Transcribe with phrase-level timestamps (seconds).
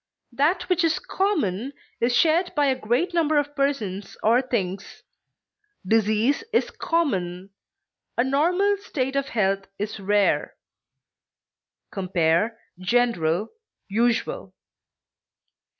[0.31, 5.03] That which is common is shared by a great number of persons or things;
[5.85, 7.51] disease is common,
[8.17, 10.55] a normal state of health is rare.
[11.91, 13.49] Compare GENERAL;
[13.91, 14.55] USUAL.